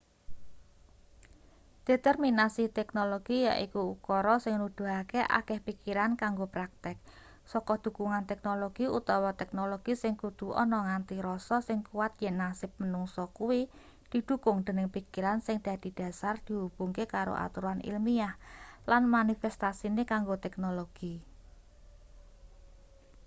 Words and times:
determinasi 1.89 2.63
teknologi 2.77 3.37
yaiku 3.47 3.81
ukara 3.95 4.35
sing 4.43 4.53
nuduhake 4.61 5.21
akeh 5.39 5.59
pikiran 5.67 6.11
kanggo 6.21 6.45
praktek 6.55 6.97
saka 7.51 7.73
dhukungan-teknologi 7.83 8.85
utawa 8.99 9.31
teknologi 9.41 9.93
sing 10.01 10.13
kudu 10.21 10.47
ana 10.63 10.77
nganti 10.87 11.15
rasa 11.27 11.57
sing 11.67 11.79
kuwat 11.87 12.13
yen 12.23 12.35
nasib 12.41 12.71
manungsa 12.81 13.23
kuwi 13.37 13.61
didhukung 14.11 14.57
dening 14.65 14.87
pikiran 14.95 15.39
sing 15.45 15.57
dadi 15.65 15.89
dhasar 15.97 16.35
dihubungke 16.47 17.03
karo 17.13 17.33
aturan 17.45 17.79
ilmiah 17.89 18.33
lan 18.89 19.03
manifestasine 19.15 20.03
kanggo 20.11 20.35
teknologi 20.43 21.13